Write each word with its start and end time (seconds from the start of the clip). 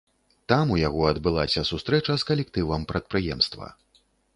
Там 0.53 0.71
у 0.75 0.79
яго 0.83 1.01
адбылася 1.11 1.65
сустрэча 1.73 2.11
з 2.23 2.31
калектывам 2.33 2.81
прадпрыемства. 2.95 3.75